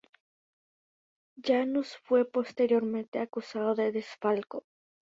[1.37, 4.65] Janus fue posteriormente acusado de desfalco.